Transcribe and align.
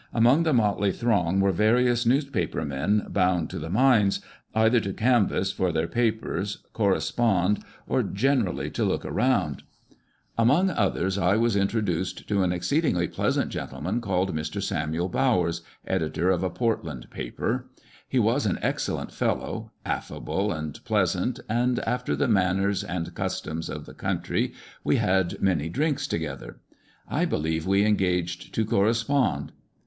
Among 0.15 0.41
the 0.41 0.51
motley 0.51 0.91
throng, 0.91 1.39
were 1.39 1.51
various 1.51 2.07
newspaper 2.07 2.65
men 2.65 3.05
bound 3.09 3.51
to 3.51 3.59
the 3.59 3.69
mines, 3.69 4.19
either 4.55 4.79
to 4.79 4.93
canvass 4.93 5.51
for 5.51 5.71
their 5.71 5.87
papers, 5.87 6.63
correspond, 6.73 7.63
or 7.87 8.01
generally 8.01 8.71
to 8.71 8.83
look 8.83 9.05
around. 9.05 9.57
* 9.57 9.57
Jail. 9.91 9.97
Among 10.39 10.69
others, 10.71 11.19
I 11.19 11.37
was 11.37 11.55
introduced 11.55 12.27
to 12.29 12.41
an 12.41 12.51
exceedingly 12.51 13.07
pleasant 13.09 13.51
gentleman 13.51 14.01
called 14.01 14.33
Mr 14.35 14.59
Samuel 14.59 15.07
Bowers, 15.07 15.61
editor 15.85 16.31
of 16.31 16.41
a 16.41 16.49
Portland 16.49 17.07
paper. 17.11 17.69
He 18.09 18.17
was 18.17 18.47
an 18.47 18.57
excellent 18.63 19.11
fellow, 19.11 19.71
affable 19.85 20.51
and 20.51 20.83
pleasant, 20.83 21.39
and, 21.47 21.77
after 21.81 22.15
the 22.15 22.27
manners 22.27 22.83
and 22.83 23.13
customs 23.13 23.69
of 23.69 23.85
the 23.85 23.93
country, 23.93 24.53
we 24.83 24.95
had 24.95 25.39
many" 25.43 25.69
drinks" 25.69 26.07
together. 26.07 26.57
I 27.07 27.25
believe 27.25 27.67
we 27.67 27.85
engaged 27.85 28.51
to 28.55 28.65
correspond. 28.65 29.51